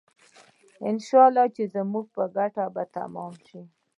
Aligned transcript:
انشاالله 0.89 1.45
چې 1.55 1.63
زموږ 1.75 2.05
په 2.15 2.23
ګټه 2.37 2.65
به 2.73 2.83
تمام 2.97 3.33
شي. 3.47 3.61